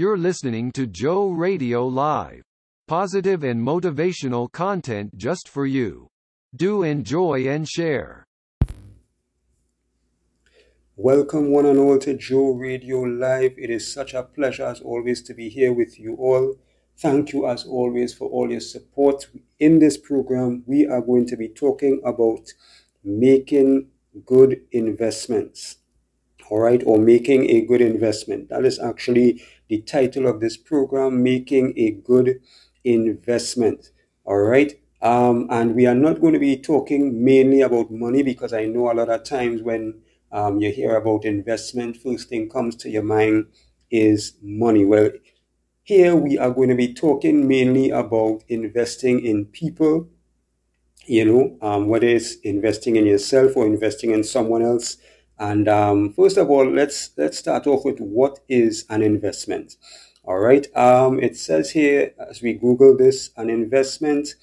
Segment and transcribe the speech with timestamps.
[0.00, 2.42] You're listening to Joe Radio Live.
[2.88, 6.08] Positive and motivational content just for you.
[6.56, 8.24] Do enjoy and share.
[10.96, 13.52] Welcome, one and all, to Joe Radio Live.
[13.58, 16.56] It is such a pleasure, as always, to be here with you all.
[16.96, 19.26] Thank you, as always, for all your support.
[19.58, 22.48] In this program, we are going to be talking about
[23.04, 23.88] making
[24.24, 25.76] good investments.
[26.48, 28.48] All right, or making a good investment.
[28.48, 32.40] That is actually the title of this program, Making a Good
[32.82, 33.92] Investment.
[34.24, 34.74] All right.
[35.00, 38.90] Um, and we are not going to be talking mainly about money because I know
[38.90, 40.02] a lot of times when
[40.32, 43.46] um, you hear about investment, first thing comes to your mind
[43.92, 44.84] is money.
[44.84, 45.10] Well,
[45.84, 50.08] here we are going to be talking mainly about investing in people,
[51.06, 54.96] you know, um, whether it's investing in yourself or investing in someone else.
[55.40, 59.76] And um, first of all, let's let's start off with what is an investment.
[60.22, 60.66] All right.
[60.76, 64.34] Um, it says here as we Google this, an investment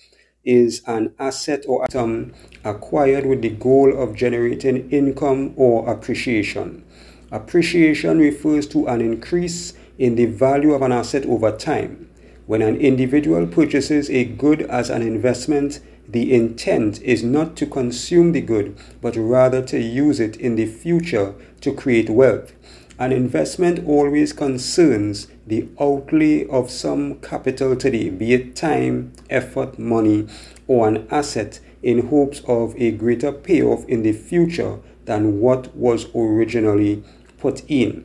[0.44, 6.84] is an asset or item acquired with the goal of generating income or appreciation.
[7.32, 12.10] Appreciation refers to an increase in the value of an asset over time.
[12.48, 18.32] When an individual purchases a good as an investment, the intent is not to consume
[18.32, 22.54] the good, but rather to use it in the future to create wealth.
[23.00, 30.28] An investment always concerns the outlay of some capital today, be it time, effort, money,
[30.68, 36.08] or an asset in hopes of a greater payoff in the future than what was
[36.16, 37.04] originally
[37.38, 38.04] put in.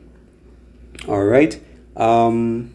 [1.07, 1.59] All right.
[1.95, 2.72] Um,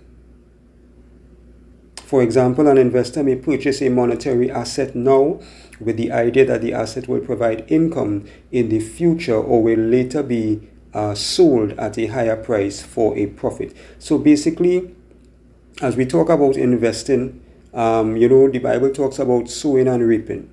[2.09, 5.41] for example, an investor may purchase a monetary asset now
[5.79, 10.23] with the idea that the asset will provide income in the future or will later
[10.23, 13.77] be uh, sold at a higher price for a profit.
[13.99, 14.97] So basically,
[15.83, 17.43] as we talk about investing,
[17.75, 20.49] um, you know, the Bible talks about sowing and reaping.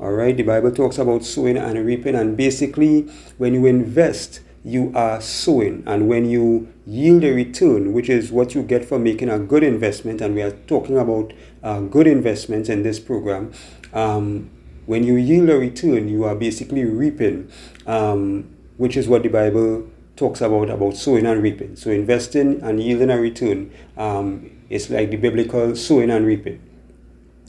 [0.00, 3.02] All right, the Bible talks about sowing and reaping, and basically,
[3.38, 8.54] when you invest, you are sowing, and when you yield a return, which is what
[8.54, 11.32] you get for making a good investment, and we are talking about
[11.62, 13.52] uh, good investments in this program.
[13.92, 14.50] Um,
[14.86, 17.50] when you yield a return, you are basically reaping.
[17.86, 21.76] Um, which is what the Bible talks about about sowing and reaping.
[21.76, 26.62] So investing and yielding a return um, is like the biblical sowing and reaping.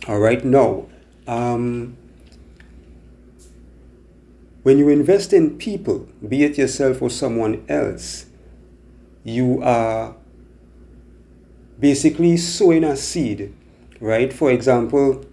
[0.10, 0.88] All right, now,
[1.28, 1.96] um,
[4.64, 8.28] when you invest in people, be it yourself or someone else,
[9.24, 10.16] you are
[11.80, 13.54] basically sowing a seed,
[14.00, 14.32] right?
[14.32, 15.26] For example,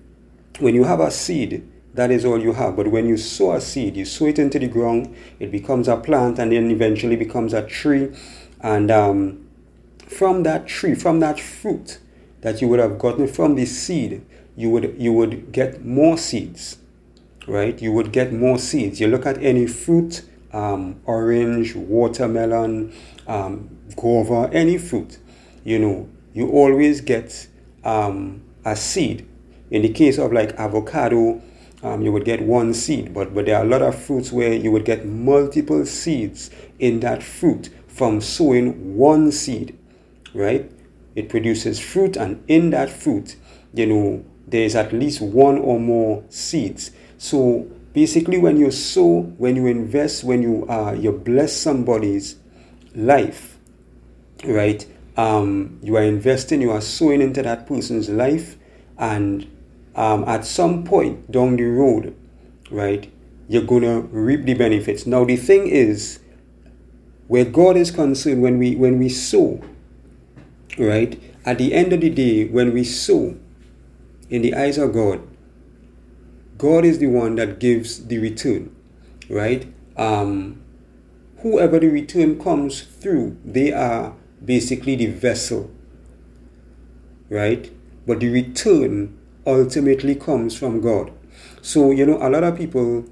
[0.60, 2.76] when you have a seed, that is all you have.
[2.76, 5.96] But when you sow a seed, you sow it into the ground, it becomes a
[5.96, 8.14] plant and then eventually becomes a tree.
[8.60, 9.48] And um,
[10.06, 11.98] from that tree, from that fruit
[12.40, 14.24] that you would have gotten from the seed,
[14.56, 16.78] you would you would get more seeds,
[17.48, 17.80] right?
[17.80, 19.00] You would get more seeds.
[19.00, 20.22] You look at any fruit,
[20.52, 22.92] um, orange, watermelon,
[23.26, 25.18] um, guava, any fruit,
[25.64, 27.48] you know, you always get
[27.84, 29.28] um, a seed.
[29.70, 31.42] In the case of like avocado,
[31.82, 33.12] um, you would get one seed.
[33.12, 37.00] But, but there are a lot of fruits where you would get multiple seeds in
[37.00, 39.76] that fruit from sowing one seed,
[40.34, 40.70] right?
[41.14, 43.36] It produces fruit, and in that fruit,
[43.74, 46.92] you know, there's at least one or more seeds.
[47.18, 52.36] So basically, when you sow, when you invest, when you uh, you bless somebody's
[52.94, 53.58] life,
[54.44, 54.86] right?
[55.16, 58.56] Um, you are investing, you are sowing into that person's life,
[58.96, 59.50] and
[59.96, 62.14] um, at some point down the road,
[62.70, 63.12] right,
[63.48, 65.04] you're to reap the benefits.
[65.04, 66.20] Now, the thing is,
[67.26, 69.60] where God is concerned, when we when we sow,
[70.78, 73.36] right, at the end of the day, when we sow,
[74.30, 75.27] in the eyes of God,
[76.58, 78.74] God is the one that gives the return,
[79.30, 79.72] right?
[79.96, 80.60] Um,
[81.38, 84.14] whoever the return comes through, they are
[84.44, 85.70] basically the vessel,
[87.30, 87.72] right?
[88.06, 89.16] But the return
[89.46, 91.12] ultimately comes from God.
[91.62, 93.04] So, you know, a lot of people,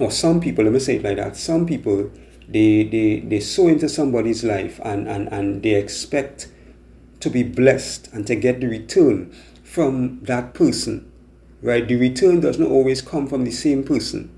[0.00, 2.10] or some people, let me say it like that, some people,
[2.48, 6.48] they, they, they sow into somebody's life and, and, and they expect
[7.20, 11.10] to be blessed and to get the return from that person,
[11.64, 11.88] right?
[11.88, 14.30] The return does not always come from the same person,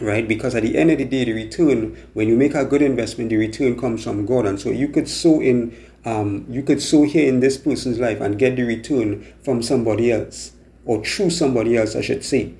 [0.00, 0.28] right?
[0.28, 3.30] Because at the end of the day, the return, when you make a good investment,
[3.30, 4.44] the return comes from God.
[4.44, 8.20] And so you could sow in um, you could sow here in this person's life
[8.20, 10.52] and get the return from somebody else
[10.84, 12.54] or through somebody else, I should say,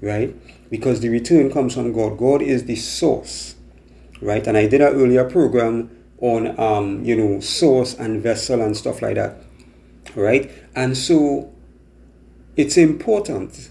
[0.00, 0.36] right?
[0.70, 2.18] Because the return comes from God.
[2.18, 3.54] God is the source,
[4.20, 4.46] right?
[4.46, 5.90] And I did an earlier program
[6.24, 9.36] on um, you know source and vessel and stuff like that
[10.14, 11.52] right and so
[12.56, 13.70] it's important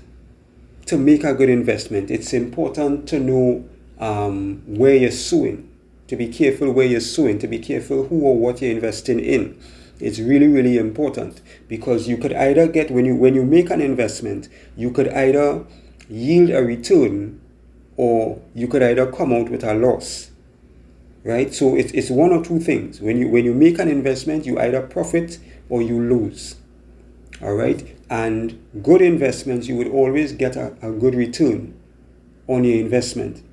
[0.85, 2.12] to make a good investment.
[2.12, 3.69] It's important to know
[4.00, 5.69] um, where you're sowing
[6.07, 9.59] to be careful where you're sowing to be careful who or what you're investing in.
[10.00, 13.80] It's really really important because you could either get when you when you make an
[13.81, 15.65] investment you could either
[16.09, 17.39] yield a return
[17.95, 20.31] or you could either come out with a loss
[21.24, 21.53] right?
[21.53, 23.00] So it's, it's one or two things.
[23.00, 25.39] When you when you make an investment you either profit
[25.69, 26.56] or you lose
[27.41, 31.74] all right and good investments you would always get a, a good return
[32.48, 33.44] on your investment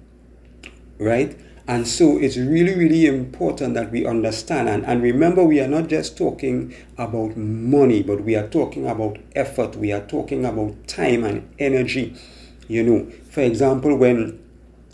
[0.99, 1.39] right
[1.71, 4.69] and so it's really, really important that we understand.
[4.69, 9.19] And, and remember, we are not just talking about money, but we are talking about
[9.37, 9.77] effort.
[9.77, 12.17] We are talking about time and energy.
[12.67, 14.43] You know, for example, when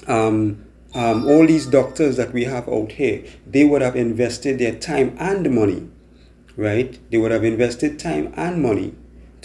[0.07, 4.75] um, um, all these doctors that we have out here, they would have invested their
[4.75, 5.89] time and money,
[6.59, 6.99] right?
[7.11, 8.95] They would have invested time and money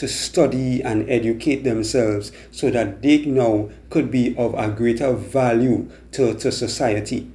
[0.02, 5.88] to study and educate themselves so that they now could be of a greater value
[6.12, 7.32] to, to society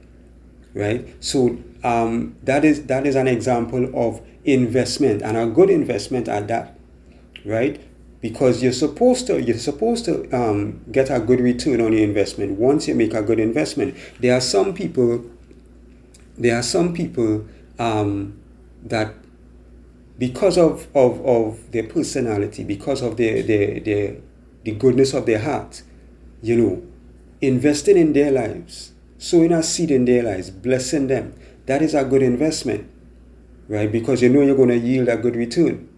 [0.75, 1.07] right?
[1.21, 6.49] So um, that is that is an example of investment and a good investment at
[6.49, 6.77] that
[7.45, 7.81] right?
[8.21, 12.59] Because you're supposed to you're supposed to um, get a good return on your investment.
[12.59, 15.25] Once you make a good investment there are some people
[16.37, 17.47] there are some people
[17.79, 18.37] um,
[18.83, 19.15] that
[20.19, 24.17] because of, of, of their personality, because of their, their, their,
[24.65, 25.83] the goodness of their heart,
[26.43, 26.83] you know,
[27.41, 31.35] investing in their lives, sowing a seed in their lives, blessing them,
[31.67, 32.91] that is a good investment,
[33.69, 33.91] right?
[33.91, 35.89] Because you know you're going to yield a good return,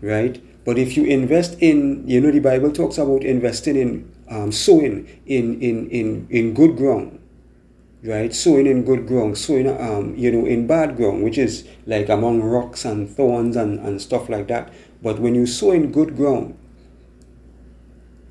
[0.00, 0.42] right?
[0.64, 5.06] But if you invest in, you know, the Bible talks about investing in um, sowing
[5.26, 7.20] in, in, in, in good ground,
[8.02, 8.34] right?
[8.34, 12.42] Sowing in good ground, sowing, um, you know, in bad ground, which is like among
[12.42, 14.72] rocks and thorns and, and stuff like that.
[15.02, 16.56] But when you sow in good ground,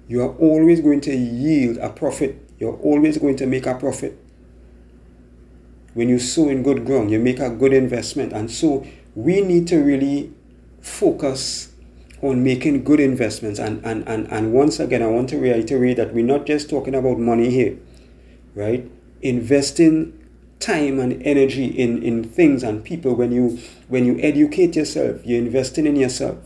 [0.08, 2.42] you are always going to yield a profit.
[2.60, 4.18] You're always going to make a profit.
[5.94, 8.34] When you sow in good ground, you make a good investment.
[8.34, 8.86] And so
[9.16, 10.34] we need to really
[10.82, 11.74] focus
[12.22, 13.60] on making good investments.
[13.60, 16.96] And, and, and, and once again, I want to reiterate that we're not just talking
[16.96, 17.78] about money here,
[18.54, 18.90] right?
[19.27, 20.18] Investing
[20.60, 23.16] time and energy in, in things and people.
[23.16, 26.38] When you when you educate yourself you're investing in yourself.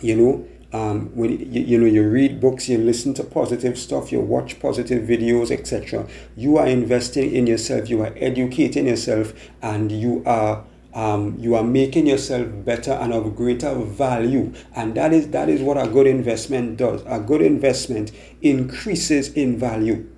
[0.00, 4.12] You know um, when you, you know you read books you listen to positive stuff
[4.12, 9.90] you watch positive videos etc you are investing in yourself you are educating yourself and
[9.90, 10.64] you are
[10.94, 14.52] um, you are making yourself better and of greater value.
[14.74, 17.02] And that is that is what a good investment does.
[17.06, 18.10] A good investment
[18.42, 20.10] increases in value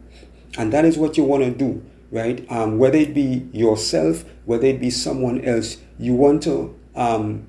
[0.58, 2.46] and that is what you want to do, right?
[2.50, 7.46] Um, whether it be yourself, whether it be someone else, you want to, um,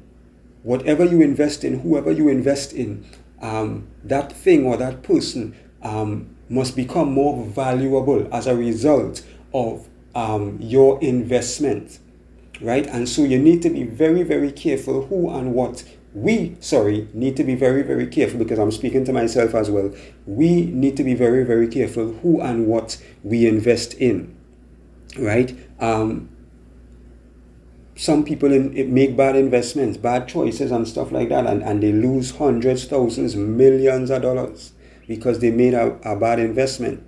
[0.64, 3.06] whatever you invest in, whoever you invest in,
[3.42, 9.24] um, that thing or that person um, must become more valuable as a result
[9.54, 12.00] of um, your investment,
[12.62, 12.88] right?
[12.88, 17.36] And so you need to be very, very careful who and what we, sorry, need
[17.38, 19.94] to be very, very careful because I'm speaking to myself as well.
[20.26, 24.36] We need to be very, very careful who and what we invest in,
[25.18, 25.58] right?
[25.80, 26.30] Um,
[27.96, 31.92] some people in, make bad investments, bad choices, and stuff like that, and, and they
[31.92, 34.74] lose hundreds, thousands, millions of dollars
[35.08, 37.04] because they made a, a bad investment,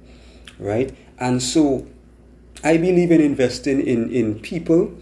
[0.60, 0.96] right?
[1.20, 1.88] And so
[2.64, 4.96] I believe in investing in, in people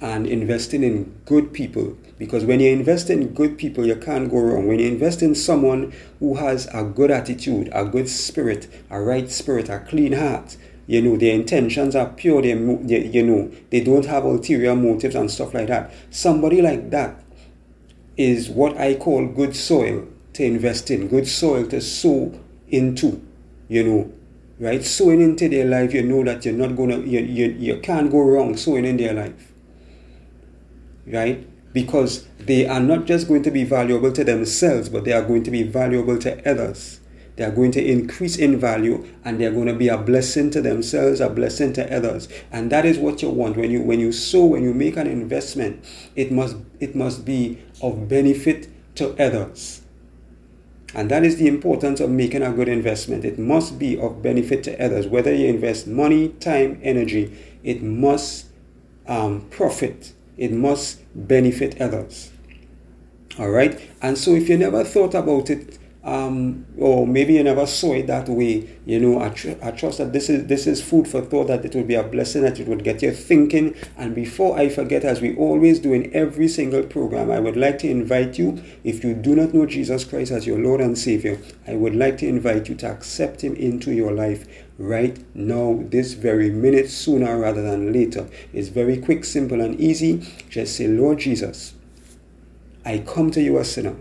[0.00, 4.38] and investing in good people because when you invest in good people you can't go
[4.38, 4.68] wrong.
[4.68, 9.30] When you invest in someone who has a good attitude a good spirit a right
[9.30, 10.56] spirit a clean heart
[10.86, 15.14] you know their intentions are pure they, they you know they don't have ulterior motives
[15.14, 15.92] and stuff like that.
[16.10, 17.20] Somebody like that
[18.16, 22.32] is what i call good soil to invest in good soil to sow
[22.68, 23.20] into
[23.68, 24.12] you know
[24.60, 24.84] right?
[24.84, 28.20] Sowing into their life you know that you're not gonna you, you, you can't go
[28.20, 29.52] wrong sowing in their life
[31.06, 35.24] right because they are not just going to be valuable to themselves, but they are
[35.24, 37.00] going to be valuable to others.
[37.36, 40.50] They are going to increase in value and they are going to be a blessing
[40.52, 42.28] to themselves, a blessing to others.
[42.52, 43.56] And that is what you want.
[43.56, 47.58] When you when you sow, when you make an investment, it must it must be
[47.82, 49.82] of benefit to others.
[50.94, 53.24] And that is the importance of making a good investment.
[53.24, 55.08] It must be of benefit to others.
[55.08, 58.46] Whether you invest money, time, energy, it must
[59.08, 62.30] um, profit it must benefit others.
[63.38, 63.80] All right.
[64.00, 68.06] And so if you never thought about it um, or maybe you never saw it
[68.08, 68.68] that way.
[68.84, 71.46] You know, I, tr- I trust that this is this is food for thought.
[71.46, 72.42] That it would be a blessing.
[72.42, 73.74] That it would get you thinking.
[73.96, 77.78] And before I forget, as we always do in every single program, I would like
[77.80, 78.62] to invite you.
[78.84, 82.18] If you do not know Jesus Christ as your Lord and Savior, I would like
[82.18, 84.46] to invite you to accept Him into your life
[84.78, 88.28] right now, this very minute, sooner rather than later.
[88.52, 90.26] It's very quick, simple, and easy.
[90.48, 91.74] Just say, Lord Jesus,
[92.84, 93.96] I come to you a sinner.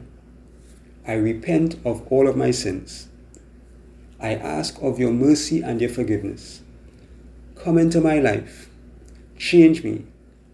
[1.08, 3.10] I repent of all of my sins.
[4.20, 6.62] I ask of your mercy and your forgiveness.
[7.56, 8.70] Come into my life.
[9.38, 10.06] Change me.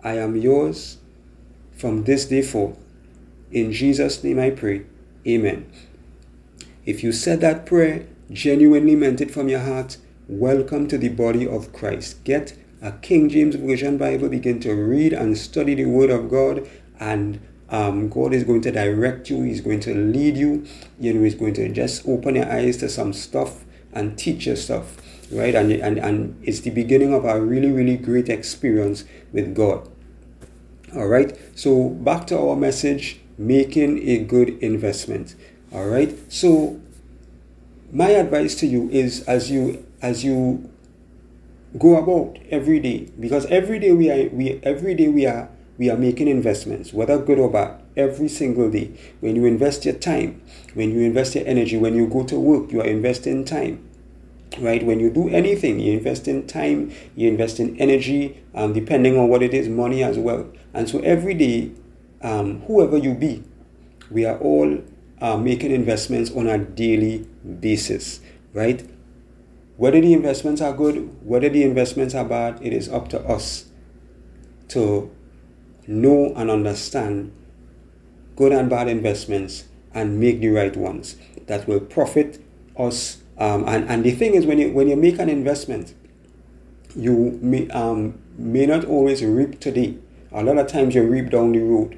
[0.04, 0.98] I am yours
[1.72, 2.78] from this day forth.
[3.52, 4.86] In Jesus' name I pray.
[5.28, 5.72] Amen.
[6.86, 9.98] If you said that prayer, genuinely meant it from your heart,
[10.30, 12.24] welcome to the body of Christ.
[12.24, 16.70] Get a King James Version Bible, begin to read and study the Word of God,
[17.00, 20.68] and um, God is going to direct you, He's going to lead you.
[21.00, 24.56] You know, He's going to just open your eyes to some stuff and teach you
[24.56, 24.98] stuff,
[25.32, 25.56] right?
[25.56, 29.90] And, and, and it's the beginning of a really, really great experience with God.
[30.96, 35.34] All right, so back to our message making a good investment.
[35.74, 36.80] All right, so
[37.92, 40.70] my advice to you is as you as you
[41.78, 45.90] go about every day because every day we are we every day we are we
[45.90, 48.92] are making investments, whether good or bad, every single day.
[49.22, 50.42] When you invest your time,
[50.74, 53.88] when you invest your energy, when you go to work, you are investing time.
[54.60, 54.84] Right?
[54.86, 59.30] When you do anything, you invest in time, you invest in energy, um, depending on
[59.30, 60.52] what it is, money as well.
[60.74, 61.72] And so every day,
[62.22, 63.44] um, whoever you be,
[64.12, 64.80] we are all
[65.22, 67.20] uh, making investments on a daily
[67.62, 68.20] basis,
[68.54, 68.86] right?
[69.80, 73.68] Whether the investments are good, whether the investments are bad, it is up to us
[74.68, 75.10] to
[75.88, 77.32] know and understand
[78.36, 81.16] good and bad investments and make the right ones
[81.48, 82.44] that will profit
[82.78, 83.24] us.
[83.38, 85.96] Um, and, and the thing is, when you, when you make an investment,
[86.94, 89.98] you may, um, may not always reap today.
[90.34, 91.98] A lot of times you reap down the road.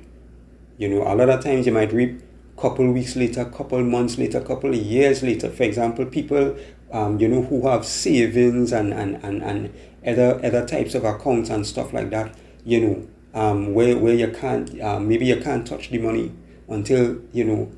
[0.78, 2.22] You know, a lot of times you might reap
[2.56, 5.50] a couple weeks later, a couple months later, a couple years later.
[5.50, 6.56] For example, people,
[6.92, 9.74] um, you know, who have savings and, and, and, and
[10.06, 14.28] other, other types of accounts and stuff like that, you know, um, where where you
[14.28, 16.32] can't uh, maybe you can't touch the money
[16.68, 17.72] until you know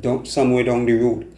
[0.00, 1.32] down, somewhere down the road,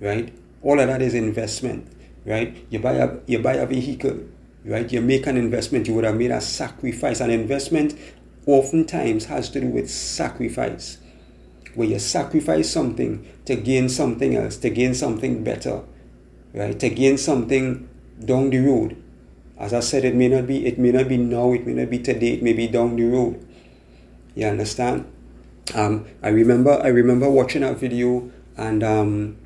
[0.00, 0.32] right?
[0.62, 1.88] All of that is investment,
[2.24, 2.56] right?
[2.70, 4.20] You buy a you buy a vehicle,
[4.64, 4.90] right?
[4.90, 5.86] You make an investment.
[5.86, 7.20] You would have made a sacrifice.
[7.20, 7.94] An investment
[8.46, 10.98] oftentimes has to do with sacrifice,
[11.74, 15.82] where you sacrifice something to gain something else, to gain something better,
[16.56, 16.78] right?
[16.78, 17.88] Gain something
[18.24, 18.96] down the road
[19.58, 21.88] as I said, it may not be it may not be now, it may not
[21.88, 23.44] be today, it may be down the road.
[24.34, 25.10] You understand?
[25.74, 29.36] Um, I remember I remember watching a video and um,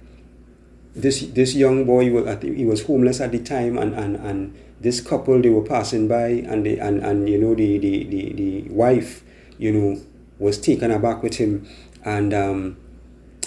[0.95, 4.17] this this young boy was I think he was homeless at the time and, and,
[4.17, 8.33] and this couple they were passing by and and, and you know the, the, the,
[8.33, 9.23] the wife
[9.59, 10.01] you know
[10.41, 11.69] was taken aback with him
[12.05, 12.77] and um,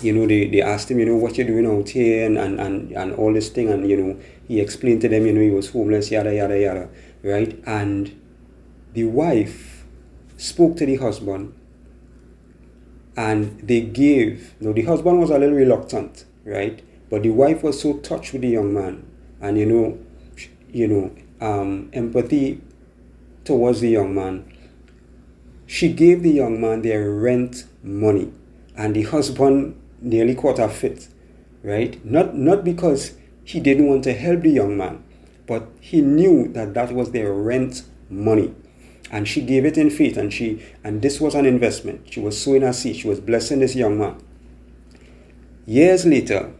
[0.03, 2.59] you know they, they asked him you know what you're doing out here and, and,
[2.59, 5.49] and, and all this thing and you know he explained to them, you know, he
[5.49, 6.89] was homeless, yada, yada, yada,
[7.23, 7.61] right?
[7.65, 8.19] And
[8.93, 9.85] the wife
[10.37, 11.53] spoke to the husband
[13.15, 16.83] and they gave, you know, the husband was a little reluctant, right?
[17.09, 19.05] But the wife was so touched with the young man
[19.39, 19.97] and, you know,
[20.71, 22.61] you know, um, empathy
[23.45, 24.45] towards the young man.
[25.67, 28.33] She gave the young man their rent money
[28.75, 31.07] and the husband nearly a fit,
[31.63, 32.03] right?
[32.05, 35.03] Not, not because he didn't want to help the young man,
[35.47, 38.53] but he knew that that was their rent money.
[39.11, 42.11] And she gave it in faith, and she and this was an investment.
[42.11, 42.95] She was sowing a seed.
[42.95, 44.19] She was blessing this young man.
[45.67, 46.51] Years later,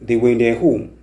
[0.00, 0.98] they were in their home.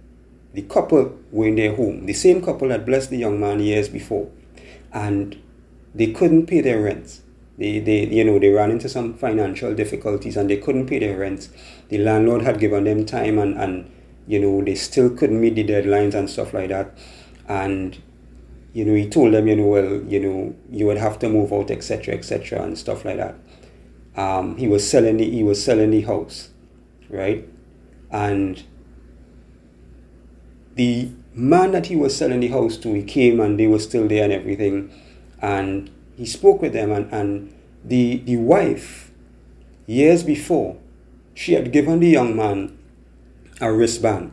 [0.54, 2.08] The couple were in their home.
[2.08, 4.30] The same couple had blessed the young man years before,
[4.92, 5.42] and
[5.96, 7.21] they couldn't pay their rent.
[7.62, 11.20] They, they, you know, they ran into some financial difficulties and they couldn't pay their
[11.20, 11.48] rent.
[11.90, 13.92] The landlord had given them time and, and
[14.26, 16.98] you know, they still couldn't meet the deadlines and stuff like that.
[17.48, 18.02] And,
[18.74, 21.54] you know, he told them, you know, well, you know, you would have to move
[21.54, 23.36] out, etc., etc., and stuff like that.
[24.16, 26.50] Um, he was selling the he was selling the house,
[27.10, 27.48] right?
[28.10, 28.64] And
[30.74, 34.08] the man that he was selling the house to, he came and they were still
[34.08, 34.92] there and everything,
[35.44, 39.12] and he spoke with them and, and the the wife,
[39.88, 40.78] years before,
[41.34, 42.78] she had given the young man
[43.60, 44.32] a wristband.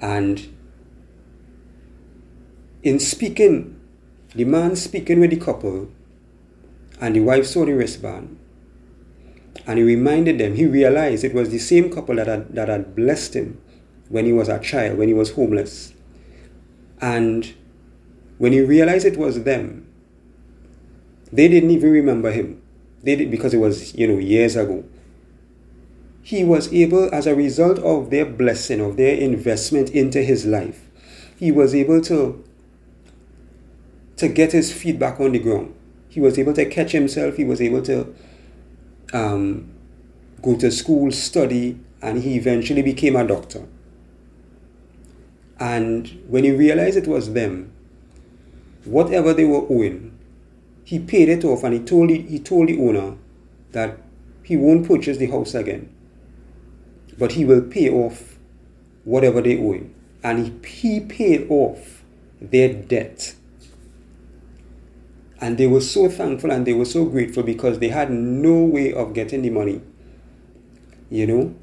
[0.00, 0.52] And
[2.82, 3.80] in speaking,
[4.34, 5.88] the man speaking with the couple,
[7.00, 8.38] and the wife saw the wristband,
[9.66, 12.96] And he reminded them, he realized it was the same couple that had, that had
[12.96, 13.60] blessed him
[14.08, 15.94] when he was a child, when he was homeless.
[17.00, 17.54] And
[18.38, 19.86] when he realized it was them,
[21.32, 22.60] they didn't even remember him.
[23.02, 24.84] They did because it was, you know, years ago.
[26.22, 30.88] He was able, as a result of their blessing, of their investment into his life,
[31.36, 32.44] he was able to,
[34.18, 35.74] to get his feet back on the ground.
[36.08, 37.36] He was able to catch himself.
[37.36, 38.14] He was able to
[39.12, 39.72] um,
[40.42, 43.66] go to school, study, and he eventually became a doctor.
[45.58, 47.72] And when he realized it was them,
[48.84, 50.11] whatever they were owing,
[50.92, 53.16] he paid it off and he told he told the owner
[53.70, 53.96] that
[54.42, 55.90] he won't purchase the house again,
[57.18, 58.36] but he will pay off
[59.04, 59.94] whatever they owe him.
[60.22, 62.04] And he, he paid off
[62.42, 63.34] their debt.
[65.40, 68.92] And they were so thankful and they were so grateful because they had no way
[68.92, 69.80] of getting the money.
[71.08, 71.54] You know?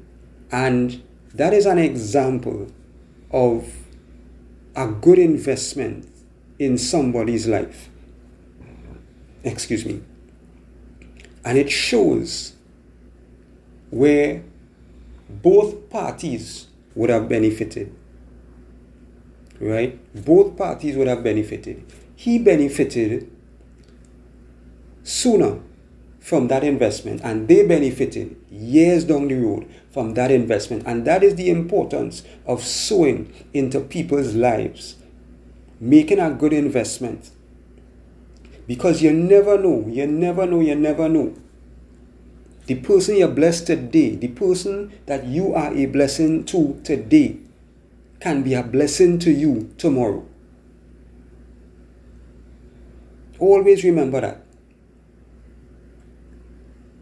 [0.50, 2.66] And that is an example
[3.30, 3.72] of
[4.74, 6.08] a good investment
[6.58, 7.89] in somebody's life.
[9.44, 10.02] Excuse me.
[11.44, 12.54] And it shows
[13.90, 14.42] where
[15.28, 17.94] both parties would have benefited.
[19.58, 19.98] Right?
[20.24, 21.84] Both parties would have benefited.
[22.16, 23.30] He benefited
[25.02, 25.60] sooner
[26.20, 31.22] from that investment and they benefited years down the road from that investment and that
[31.22, 34.96] is the importance of sowing into people's lives
[35.80, 37.30] making a good investment
[38.70, 41.34] because you never know you never know you never know
[42.66, 47.36] the person you're blessed today the person that you are a blessing to today
[48.20, 50.24] can be a blessing to you tomorrow
[53.40, 54.44] always remember that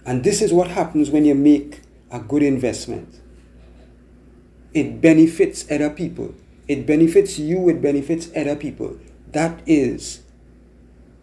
[0.08, 3.20] and this is what happens when you make a good investment.
[4.72, 6.34] It benefits other people.
[6.66, 8.98] It benefits you, it benefits other people.
[9.32, 10.22] That is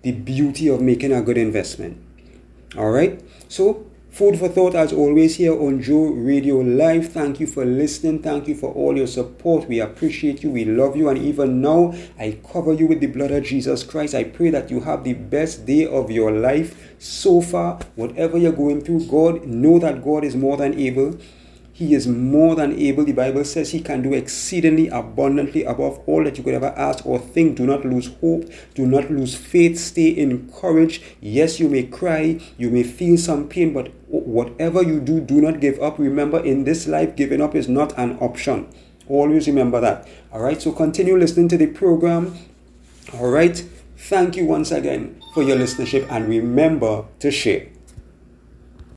[0.06, 1.98] the beauty of making a good investment.
[2.78, 3.20] All right?
[3.50, 7.12] So, Food for thought, as always, here on Joe Radio Live.
[7.12, 8.22] Thank you for listening.
[8.22, 9.68] Thank you for all your support.
[9.68, 10.52] We appreciate you.
[10.52, 11.10] We love you.
[11.10, 14.15] And even now, I cover you with the blood of Jesus Christ.
[14.15, 17.80] I pray that you have the best day of your life so far.
[17.96, 21.20] Whatever you're going through, God, know that God is more than able.
[21.75, 23.03] He is more than able.
[23.03, 27.05] The Bible says He can do exceedingly abundantly above all that you could ever ask
[27.05, 27.57] or think.
[27.57, 28.49] Do not lose hope.
[28.75, 29.77] Do not lose faith.
[29.77, 31.03] Stay encouraged.
[31.19, 32.39] Yes, you may cry.
[32.57, 35.99] You may feel some pain, but whatever you do, do not give up.
[35.99, 38.69] Remember, in this life, giving up is not an option.
[39.09, 40.07] Always remember that.
[40.31, 42.38] All right, so continue listening to the program.
[43.15, 43.57] All right,
[43.97, 47.67] thank you once again for your listenership and remember to share.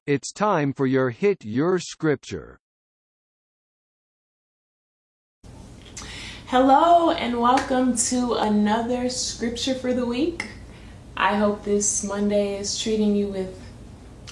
[0.07, 2.58] It's time for your Hit Your Scripture.
[6.51, 10.47] Hello, and welcome to another scripture for the week.
[11.15, 13.61] I hope this Monday is treating you with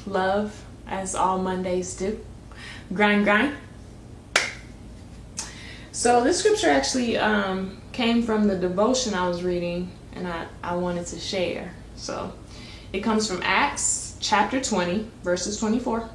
[0.06, 2.18] love, as all Mondays do.
[2.94, 3.54] Grind, grind.
[5.92, 10.74] So, this scripture actually um, came from the devotion I was reading, and I, I
[10.74, 11.74] wanted to share.
[11.96, 12.32] So,
[12.94, 16.08] it comes from Acts chapter 20, verses 24.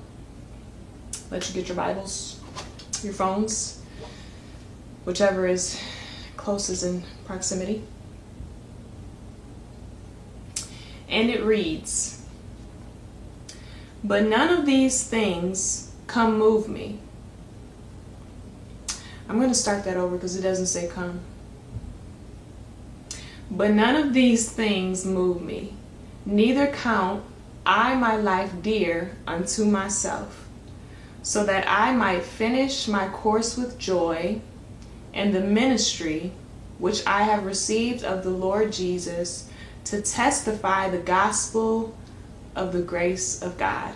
[1.29, 2.39] Let you get your Bibles,
[3.03, 3.80] your phones
[5.05, 5.81] whichever is
[6.37, 7.83] closest in proximity.
[11.09, 12.23] And it reads
[14.03, 16.99] But none of these things come move me.
[19.27, 21.21] I'm going to start that over because it doesn't say come.
[23.49, 25.73] But none of these things move me,
[26.25, 27.23] neither count
[27.65, 30.47] I my life dear unto myself,
[31.21, 34.41] so that I might finish my course with joy
[35.13, 36.32] and the ministry
[36.78, 39.50] which I have received of the Lord Jesus
[39.86, 41.95] to testify the gospel
[42.56, 43.93] of the grace of God.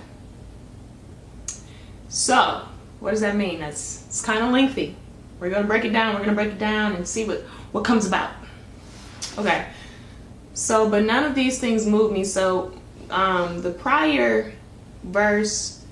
[2.09, 2.67] So,
[2.99, 3.59] what does that mean?
[3.59, 4.95] That's it's kind of lengthy.
[5.39, 6.13] We're going to break it down.
[6.13, 8.31] We're going to break it down and see what what comes about.
[9.37, 9.67] Okay.
[10.53, 12.23] So, but none of these things move me.
[12.23, 12.73] So,
[13.09, 14.53] um, the prior
[15.03, 15.83] verse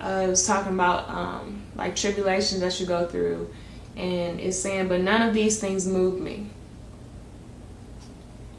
[0.00, 3.50] uh, was talking about um, like tribulations that you go through
[3.96, 6.46] and it's saying, But none of these things move me.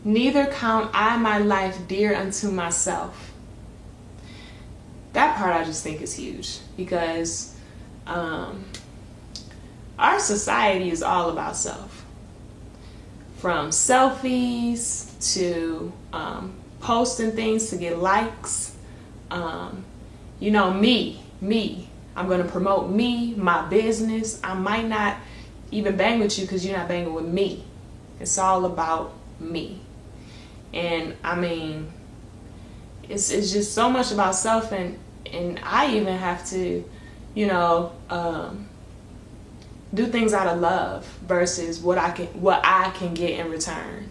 [0.03, 3.33] Neither count I my life dear unto myself.
[5.13, 7.55] That part I just think is huge because
[8.05, 8.65] um,
[9.99, 12.05] our society is all about self.
[13.37, 18.75] From selfies to um, posting things to get likes.
[19.29, 19.83] Um,
[20.39, 21.89] you know, me, me.
[22.15, 24.39] I'm going to promote me, my business.
[24.43, 25.17] I might not
[25.71, 27.65] even bang with you because you're not banging with me.
[28.19, 29.81] It's all about me.
[30.73, 31.91] And I mean,
[33.07, 34.97] it's, it's just so much about self and,
[35.31, 36.83] and I even have to,
[37.33, 38.67] you know, um,
[39.93, 44.09] do things out of love versus what I can what I can get in return.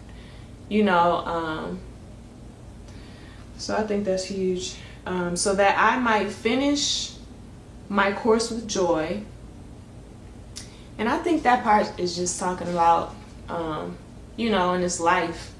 [0.69, 1.79] You know, um,
[3.57, 4.75] so I think that's huge.
[5.05, 7.13] Um, so that I might finish
[7.89, 9.23] my course with joy.
[10.97, 13.15] And I think that part is just talking about,
[13.49, 13.97] um,
[14.35, 15.53] you know, in this life,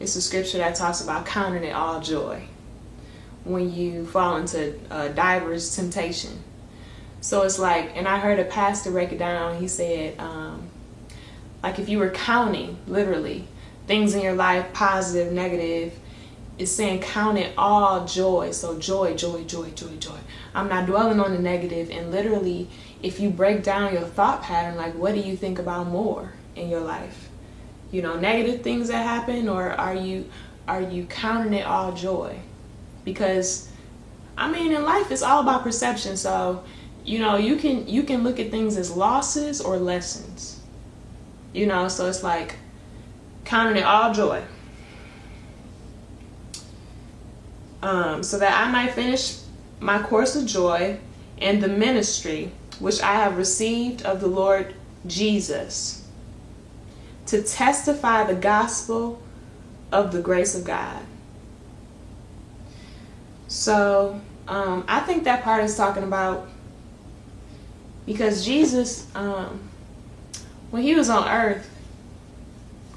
[0.00, 2.42] it's a scripture that talks about counting it all joy
[3.44, 6.42] when you fall into uh, diverse temptation.
[7.20, 9.60] So it's like, and I heard a pastor break it down.
[9.60, 10.68] He said, um,
[11.62, 13.46] like if you were counting, literally,
[13.86, 15.98] things in your life, positive, negative,
[16.58, 18.50] it's saying count it all joy.
[18.52, 20.18] So joy, joy, joy, joy, joy.
[20.54, 22.68] I'm not dwelling on the negative, and literally,
[23.02, 26.68] if you break down your thought pattern, like what do you think about more in
[26.68, 27.28] your life?
[27.90, 30.28] You know, negative things that happen, or are you
[30.66, 32.38] are you counting it all joy?
[33.04, 33.70] Because
[34.36, 36.16] I mean, in life, it's all about perception.
[36.16, 36.64] So
[37.08, 40.60] you know you can you can look at things as losses or lessons
[41.54, 42.56] you know so it's like
[43.46, 44.42] counting it all joy
[47.82, 49.38] um, so that i might finish
[49.80, 50.98] my course of joy
[51.38, 54.74] and the ministry which i have received of the lord
[55.06, 56.06] jesus
[57.26, 59.20] to testify the gospel
[59.92, 61.02] of the grace of god
[63.46, 66.48] so um, i think that part is talking about
[68.08, 69.60] because Jesus, um,
[70.70, 71.68] when he was on earth,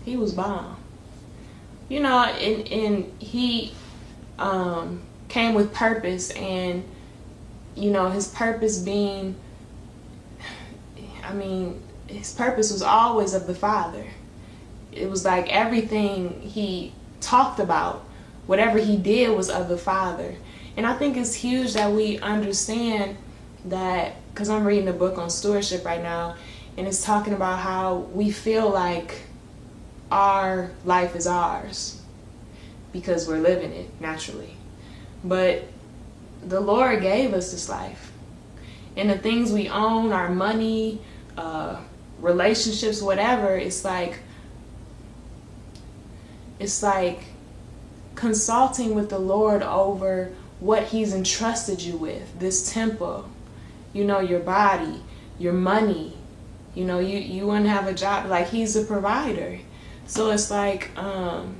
[0.06, 0.78] he was bomb.
[1.90, 3.74] You know, and, and he
[4.40, 6.86] um, came with purpose, and,
[7.76, 9.36] you know, his purpose being,
[11.32, 14.06] I mean, his purpose was always of the Father.
[14.92, 18.04] It was like everything he talked about,
[18.48, 20.36] whatever he did was of the Father.
[20.76, 23.16] And I think it's huge that we understand
[23.66, 26.36] that because I'm reading a book on stewardship right now,
[26.78, 29.22] and it's talking about how we feel like
[30.12, 32.02] our life is ours
[32.92, 34.56] because we're living it naturally.
[35.24, 35.64] But
[36.46, 38.12] the Lord gave us this life.
[38.98, 41.00] And the things we own, our money,
[41.38, 41.80] uh,
[42.20, 44.20] relationships, whatever, it's like,
[46.60, 47.20] it's like
[48.16, 53.30] consulting with the Lord over what He's entrusted you with, this temple
[53.94, 55.02] you know, your body,
[55.38, 56.18] your money.
[56.74, 58.28] You know, you, you wouldn't have a job.
[58.28, 59.60] Like, he's a provider.
[60.06, 61.58] So it's like, um,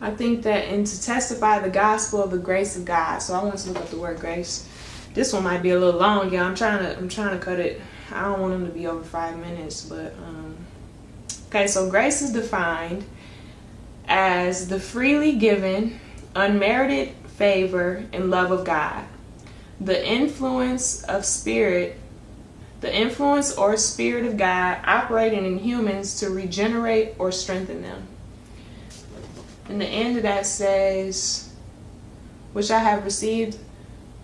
[0.00, 3.18] I think that, and to testify the gospel of the grace of God.
[3.18, 4.67] So I want to look up the word grace.
[5.14, 6.44] This one might be a little long, yeah.
[6.44, 7.80] I'm trying to, I'm trying to cut it.
[8.12, 10.56] I don't want them to be over five minutes, but um,
[11.48, 11.66] okay.
[11.66, 13.04] So grace is defined
[14.06, 16.00] as the freely given,
[16.34, 19.04] unmerited favor and love of God
[19.80, 21.98] the influence of spirit,
[22.80, 28.06] the influence or spirit of God operating in humans to regenerate or strengthen them.
[29.68, 31.52] And the end of that says,
[32.52, 33.58] which I have received,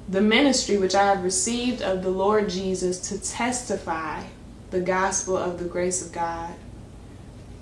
[0.08, 4.24] the ministry which I have received of the Lord Jesus to testify
[4.70, 6.54] the gospel of the grace of God.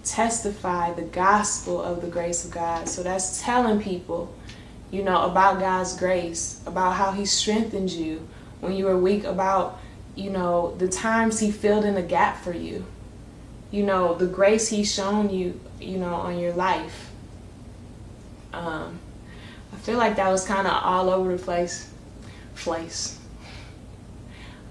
[0.05, 2.89] Testify the gospel of the grace of God.
[2.89, 4.35] So that's telling people
[4.93, 8.29] you know, about God's grace, about how He strengthened you
[8.61, 9.81] when you were weak, about,
[10.15, 12.85] you know, the times He filled in the gap for you,
[13.73, 17.11] you know, the grace He's shown you, you know, on your life.
[18.53, 19.01] Um,
[19.73, 21.91] I feel like that was kind of all over the place.
[22.55, 23.19] Place.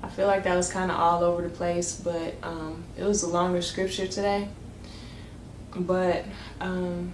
[0.03, 3.23] I feel like that was kind of all over the place, but um, it was
[3.23, 4.47] a longer scripture today.
[5.75, 6.25] But
[6.59, 7.13] um,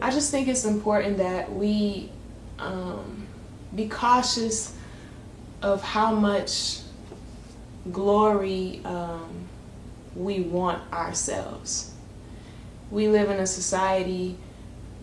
[0.00, 2.10] I just think it's important that we
[2.58, 3.26] um,
[3.74, 4.74] be cautious
[5.62, 6.80] of how much
[7.92, 9.48] glory um,
[10.14, 11.92] we want ourselves.
[12.90, 14.36] We live in a society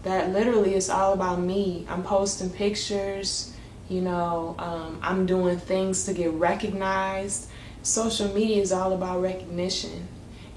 [0.04, 1.86] that literally is all about me.
[1.90, 3.53] I'm posting pictures,
[3.94, 7.50] you know, um, I'm doing things to get recognized.
[7.84, 10.08] Social media is all about recognition.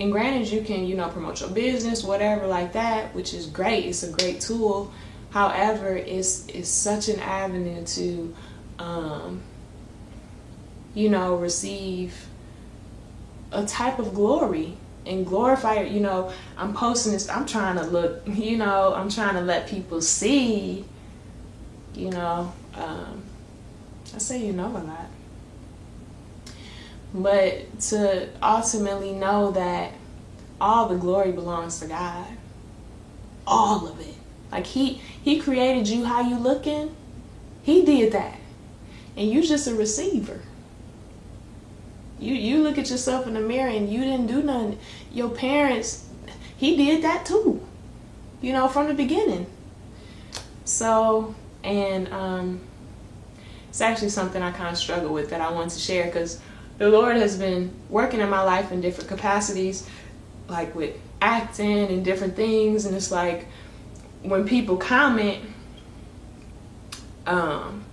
[0.01, 3.87] And granted, you can, you know, promote your business, whatever like that, which is great.
[3.87, 4.93] It's a great tool.
[5.31, 8.35] However, it's it's such an avenue to,
[8.79, 9.43] um,
[10.95, 12.27] you know, receive
[13.53, 15.83] a type of glory and glorify.
[15.83, 17.29] You know, I'm posting this.
[17.29, 18.23] I'm trying to look.
[18.29, 20.85] You know, I'm trying to let people see.
[21.95, 23.23] you know, um,
[24.15, 25.11] I say you know a lot.
[27.13, 29.93] But to ultimately know that
[30.61, 32.27] all the glory belongs to God.
[33.47, 34.15] All of it.
[34.51, 36.95] Like he he created you how you looking.
[37.63, 38.39] He did that.
[39.17, 40.41] And you just a receiver.
[42.19, 44.79] You you look at yourself in the mirror and you didn't do nothing.
[45.13, 46.07] Your parents,
[46.57, 47.67] he did that too.
[48.41, 49.47] You know, from the beginning.
[50.65, 52.61] So, and um
[53.77, 56.41] it's actually something I kind of struggle with that I want to share because
[56.79, 59.87] the Lord has been working in my life in different capacities,
[60.49, 62.87] like with acting and different things.
[62.87, 63.45] And it's like
[64.23, 65.45] when people comment,
[67.27, 67.85] um,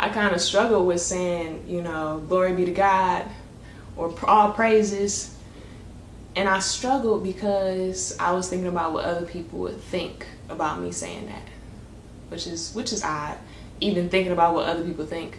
[0.00, 3.24] I kind of struggle with saying, you know, glory be to God
[3.96, 5.36] or all praises.
[6.34, 10.90] And I struggled because I was thinking about what other people would think about me
[10.90, 11.46] saying that,
[12.28, 13.38] which is which is odd
[13.82, 15.38] even thinking about what other people think.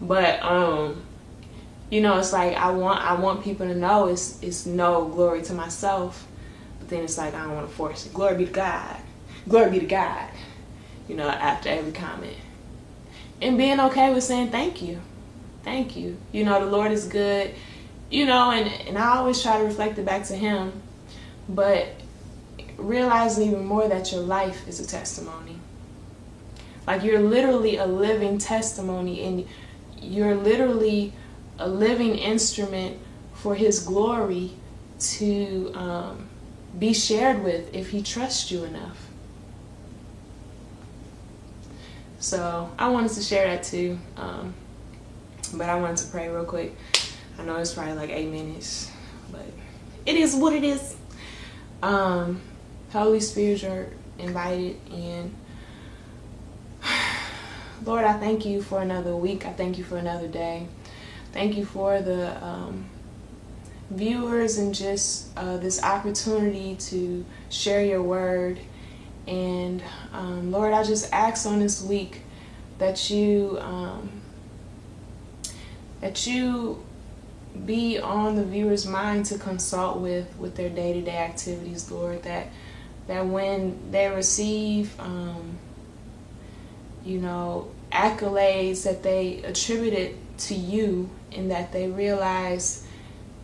[0.00, 1.02] But um,
[1.90, 5.42] you know, it's like I want I want people to know it's it's no glory
[5.42, 6.26] to myself.
[6.78, 8.14] But then it's like I don't want to force it.
[8.14, 8.96] Glory be to God.
[9.48, 10.30] Glory be to God.
[11.08, 12.36] You know, after every comment.
[13.42, 15.00] And being okay with saying thank you.
[15.62, 16.16] Thank you.
[16.32, 17.54] You know, the Lord is good.
[18.10, 20.72] You know, and, and I always try to reflect it back to him.
[21.48, 21.88] But
[22.76, 25.59] realizing even more that your life is a testimony
[26.86, 29.46] like you're literally a living testimony and
[30.00, 31.12] you're literally
[31.58, 32.98] a living instrument
[33.34, 34.52] for his glory
[34.98, 36.28] to um,
[36.78, 39.08] be shared with if he trusts you enough.
[42.18, 43.98] So I wanted to share that too.
[44.16, 44.54] Um,
[45.54, 46.76] but I wanted to pray real quick.
[47.38, 48.90] I know it's probably like eight minutes,
[49.32, 49.46] but
[50.04, 50.96] it is what it is.
[51.82, 52.40] Um,
[52.92, 53.88] Holy Spirit, you're
[54.18, 55.34] invited in.
[57.84, 59.46] Lord, I thank you for another week.
[59.46, 60.66] I thank you for another day.
[61.32, 62.84] Thank you for the um,
[63.90, 68.58] viewers and just uh, this opportunity to share your word.
[69.26, 72.22] And um, Lord, I just ask on this week
[72.78, 74.10] that you um,
[76.00, 76.84] that you
[77.64, 82.22] be on the viewer's mind to consult with with their day-to-day activities, Lord.
[82.24, 82.48] That
[83.06, 85.58] that when they receive um,
[87.04, 92.86] you know, accolades that they attributed to you and that they realize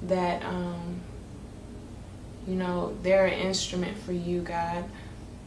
[0.02, 1.00] that, um,
[2.46, 4.84] you know, they're an instrument for you, God.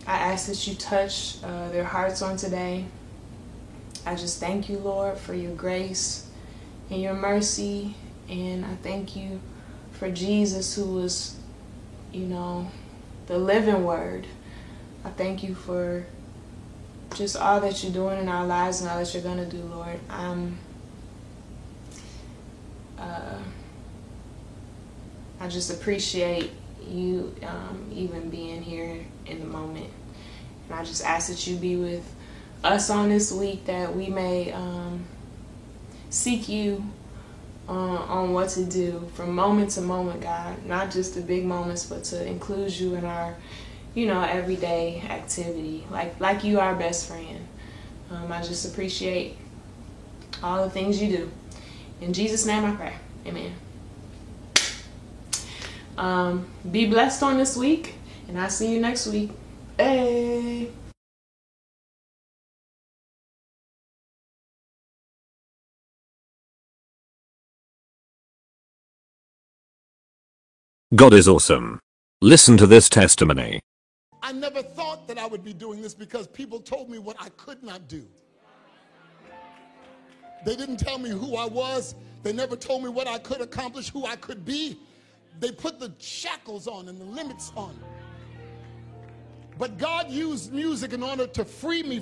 [0.07, 2.85] I ask that you touch uh, their hearts on today.
[4.05, 6.27] I just thank you, Lord, for your grace
[6.89, 7.95] and your mercy.
[8.29, 9.39] And I thank you
[9.91, 11.37] for Jesus, who was,
[12.11, 12.71] you know,
[13.27, 14.25] the living word.
[15.05, 16.05] I thank you for
[17.15, 19.61] just all that you're doing in our lives and all that you're going to do,
[19.63, 19.99] Lord.
[20.09, 20.57] Um,
[22.97, 23.37] uh,
[25.39, 26.51] I just appreciate
[26.87, 29.89] you um, even being here in the moment.
[30.67, 32.13] And I just ask that you be with
[32.63, 35.05] us on this week that we may um,
[36.09, 36.83] seek you
[37.67, 40.65] uh, on what to do from moment to moment, God.
[40.65, 43.35] Not just the big moments, but to include you in our
[43.93, 47.47] you know, everyday activity, like like you are best friend.
[48.11, 49.37] Um, I just appreciate
[50.41, 51.31] all the things you do.
[52.01, 52.93] In Jesus' name I pray.
[53.25, 53.53] Amen.
[55.97, 57.95] Um, be blessed on this week,
[58.27, 59.31] and I'll see you next week.
[59.77, 60.71] Hey.
[70.95, 71.79] God is awesome.
[72.21, 73.59] Listen to this testimony.
[74.21, 77.29] I never thought that I would be doing this because people told me what I
[77.29, 78.05] could not do.
[80.45, 81.95] They didn't tell me who I was.
[82.23, 84.77] They never told me what I could accomplish, who I could be.
[85.39, 87.79] They put the shackles on and the limits on.
[89.57, 92.01] But God used music in order to free me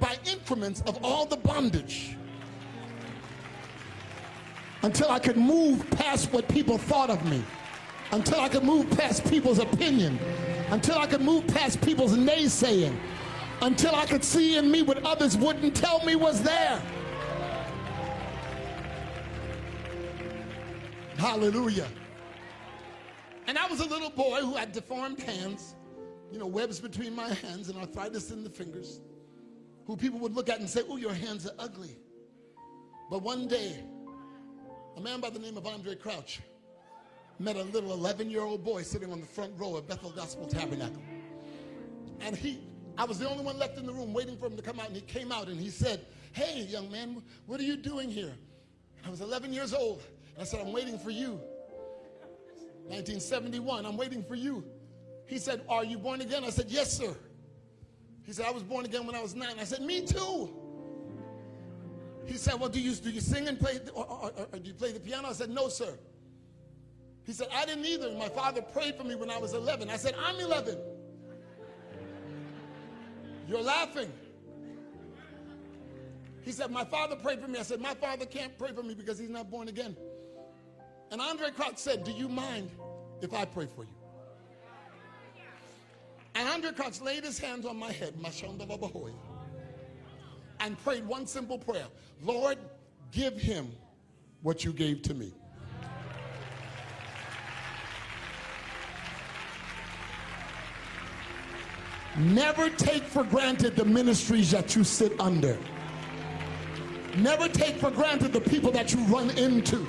[0.00, 2.16] by increments of all the bondage
[4.82, 7.42] until I could move past what people thought of me,
[8.12, 10.18] until I could move past people's opinion,
[10.70, 12.96] until I could move past people's naysaying,
[13.62, 16.80] until I could see in me what others wouldn't tell me was there.
[21.16, 21.88] Hallelujah.
[23.46, 25.74] And I was a little boy who had deformed hands,
[26.30, 29.00] you know, webs between my hands and arthritis in the fingers,
[29.86, 31.96] who people would look at and say, Oh, your hands are ugly.
[33.10, 33.82] But one day,
[34.96, 36.40] a man by the name of Andraé Crouch
[37.38, 40.46] met a little 11 year old boy sitting on the front row of Bethel Gospel
[40.46, 41.02] Tabernacle.
[42.20, 42.60] And he
[42.98, 44.88] I was the only one left in the room waiting for him to come out,
[44.88, 48.34] and he came out and he said, Hey, young man, what are you doing here?
[49.06, 50.02] I was 11 years old,
[50.34, 51.40] and I said, I'm waiting for you.
[52.88, 54.64] 1971, I'm waiting for you.
[55.26, 56.42] He said, Are you born again?
[56.42, 57.14] I said, Yes, sir.
[58.24, 59.54] He said, I was born again when I was nine.
[59.60, 60.50] I said, Me too.
[62.26, 64.68] He said, Well, do you, do you sing and play, or, or, or, or do
[64.68, 65.28] you play the piano?
[65.28, 65.96] I said, No, sir.
[67.28, 68.10] He said, I didn't either.
[68.12, 69.90] My father prayed for me when I was 11.
[69.90, 70.78] I said, I'm 11.
[73.46, 74.10] You're laughing.
[76.40, 77.58] He said, My father prayed for me.
[77.58, 79.94] I said, My father can't pray for me because he's not born again.
[81.10, 82.70] And Andraé Crouch said, Do you mind
[83.20, 83.90] if I pray for you?
[86.34, 88.66] And Andraé Crouch laid his hands on my head, Mashonda
[90.60, 91.88] and prayed one simple prayer
[92.22, 92.56] Lord,
[93.12, 93.70] give him
[94.40, 95.34] what you gave to me.
[102.16, 105.58] Never take for granted the ministries that you sit under.
[107.18, 109.86] Never take for granted the people that you run into.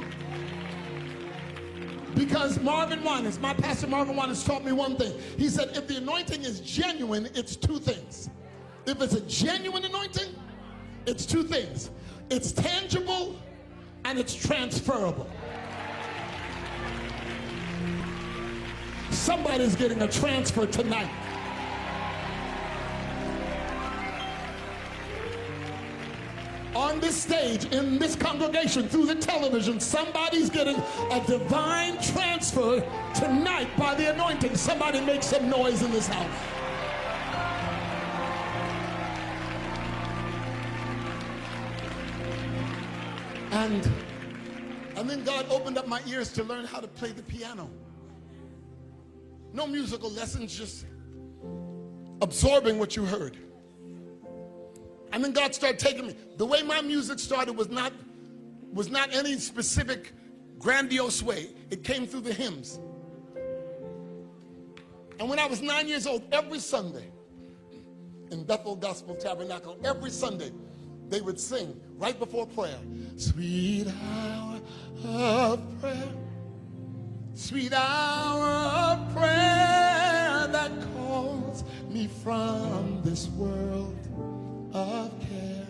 [2.16, 5.14] Because Marvin Winans, my pastor Marvin Winans taught me one thing.
[5.38, 8.30] He said, if the anointing is genuine, it's two things.
[8.86, 10.34] If it's a genuine anointing,
[11.06, 11.92] it's two things.
[12.30, 13.40] It's tangible
[14.06, 15.30] and it's transferable.
[19.12, 21.10] Somebody's getting a transfer tonight.
[26.76, 30.76] On this stage, in this congregation, through the television, somebody's getting
[31.12, 32.82] a divine transfer
[33.16, 34.56] tonight by the anointing.
[34.56, 36.28] Somebody make some noise in this house.
[43.52, 43.90] And,
[44.96, 47.70] and then God opened up my ears to learn how to play the piano.
[49.54, 50.86] No musical lessons, just
[52.22, 53.38] absorbing what you heard.
[55.12, 56.16] And then God started taking me.
[56.38, 57.94] The way my music started was not
[58.72, 60.14] was not any specific
[60.60, 61.50] grandiose way.
[61.72, 62.80] It came through the hymns.
[65.20, 67.08] And when I was nine years old, every Sunday
[68.32, 70.52] in Bethel Gospel Tabernacle, every Sunday,
[71.10, 72.78] they would sing right before prayer,
[73.18, 74.62] Sweet hour
[75.06, 76.14] of prayer,
[77.34, 83.99] sweet hour of prayer that calls me from this world
[84.74, 85.66] of care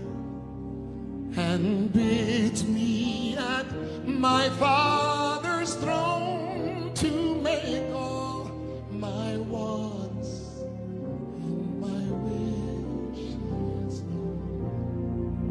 [1.38, 3.66] and bids me at
[4.06, 8.52] my Father's throne to make all
[8.92, 15.46] my wants and my wishes known.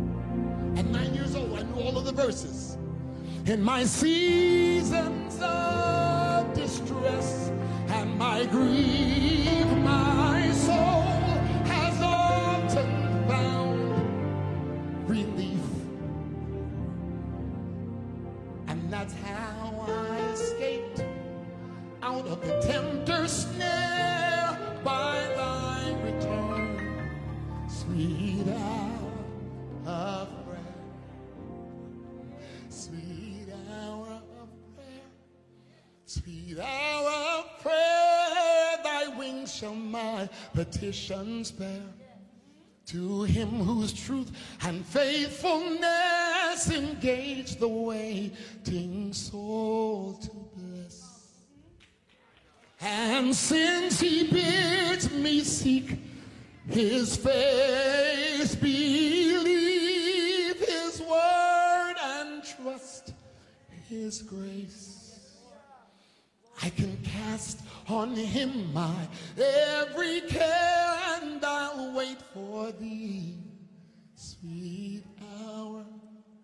[0.76, 2.76] At nine years old, I knew all of the verses.
[3.46, 7.50] In my seasons of distress
[7.88, 9.17] and my grief,
[22.18, 27.10] out of the tempter's snare by thy return,
[27.68, 29.12] sweet hour
[29.86, 30.60] of prayer,
[32.68, 35.08] sweet hour of prayer,
[36.06, 41.82] sweet hour of prayer, thy wings shall my petitions bear.
[42.86, 50.48] To him whose truth and faithfulness engage the waiting soul to.
[52.80, 55.98] And since he bids me seek
[56.68, 63.14] his face, believe his word, and trust
[63.88, 64.94] his grace.
[66.62, 73.38] I can cast on him my every care, and I'll wait for thee,
[74.14, 75.02] sweet
[75.44, 75.86] hour of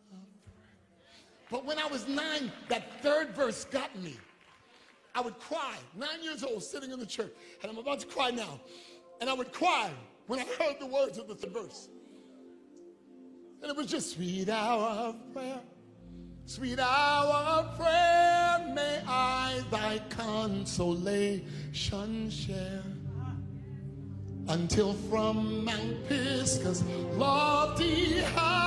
[0.08, 0.22] prayer.
[1.50, 4.16] But when I was nine, that third verse got me.
[5.14, 8.30] I would cry, nine years old, sitting in the church, and I'm about to cry
[8.30, 8.60] now.
[9.20, 9.90] And I would cry
[10.26, 11.88] when I heard the words of the third verse.
[13.62, 15.60] And it was just sweet hour of prayer.
[16.46, 21.40] Sweet hour of prayer, may I thy consolation
[22.28, 22.82] share.
[24.48, 26.82] Until from Mount Pisgah's
[27.16, 28.63] lofty heights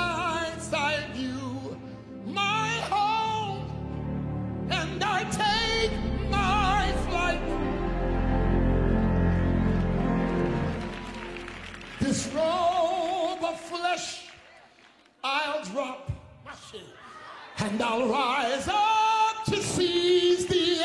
[17.68, 20.82] and I'll rise up to seize the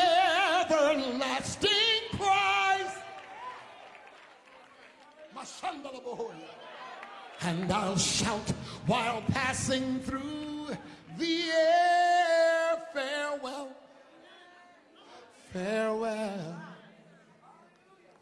[0.59, 1.69] everlasting
[2.11, 2.97] prize.
[7.41, 8.49] And I'll shout
[8.85, 10.67] while passing through
[11.17, 12.81] the air.
[12.93, 13.69] Farewell.
[15.53, 16.55] Farewell.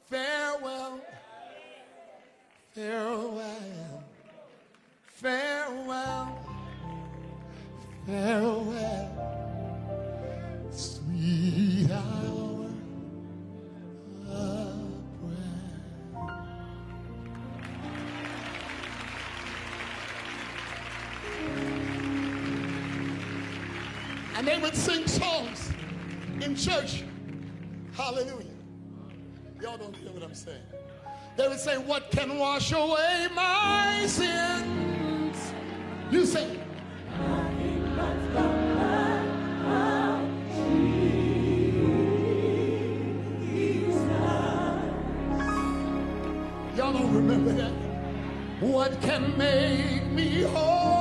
[0.05, 1.01] Farewell.
[2.73, 4.03] Farewell.
[5.07, 6.50] Farewell.
[8.05, 9.07] Farewell.
[10.71, 12.65] Sweet hour
[14.27, 15.61] of prayer.
[24.35, 25.71] And they would sing songs
[26.41, 27.03] in church.
[27.93, 28.45] Hallelujah.
[29.61, 30.63] Y'all don't hear what I'm saying.
[31.37, 35.53] They would say, What can wash away my sins?
[36.09, 36.59] You say,
[48.59, 51.00] What can make me whole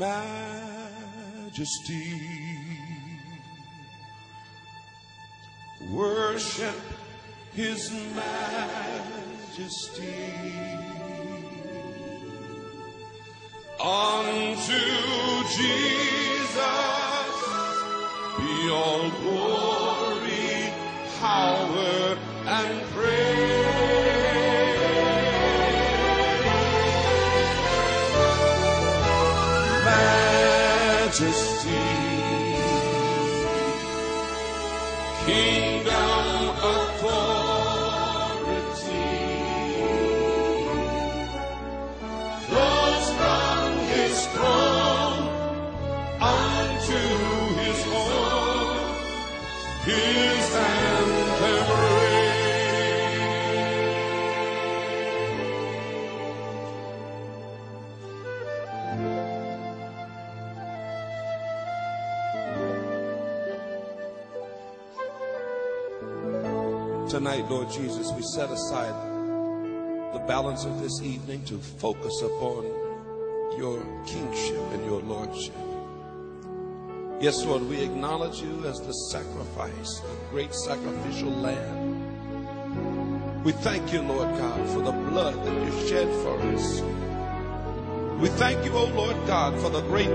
[0.00, 1.60] majesty.
[5.90, 6.74] Worship
[7.52, 9.60] his majesty.
[13.78, 14.82] Unto
[15.56, 16.56] Jesus
[18.38, 19.89] be all glory,
[35.26, 35.99] kingdom
[67.30, 68.92] Tonight, Lord Jesus, we set aside
[70.12, 72.64] the balance of this evening to focus upon
[73.56, 75.54] your kingship and your lordship.
[77.20, 82.02] Yes, Lord, we acknowledge you as the sacrifice, the great sacrificial lamb.
[83.44, 86.80] We thank you, Lord God, for the blood that you shed for us.
[88.18, 90.10] We thank you, O Lord God, for the great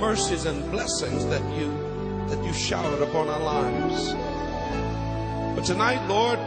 [0.00, 1.70] mercies and blessings that you
[2.28, 4.25] that you showered upon our lives.
[5.66, 6.38] Tonight, Lord,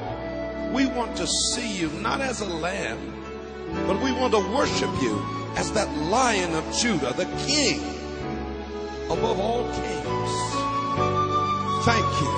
[0.72, 2.97] we want to see you not as a lamb,
[3.86, 5.22] but we want to worship you
[5.57, 7.82] as that lion of Judah, the king
[9.11, 10.32] above all kings.
[11.84, 12.32] Thank you.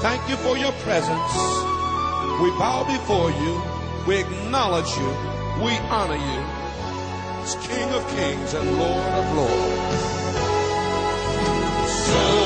[0.00, 1.34] Thank you for your presence.
[2.38, 3.60] We bow before you.
[4.06, 5.10] We acknowledge you.
[5.64, 6.40] We honor you
[7.42, 10.00] as King of kings and Lord of lords.
[12.06, 12.39] So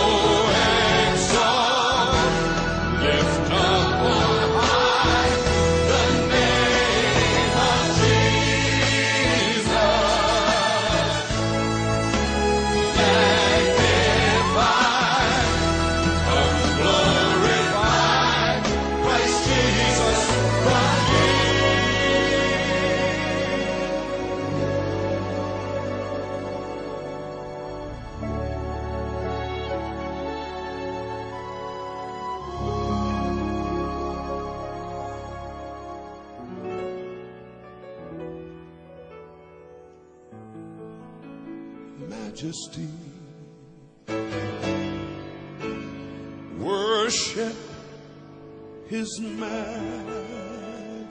[49.21, 51.05] majesty.